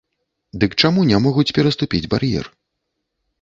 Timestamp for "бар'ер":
2.15-2.45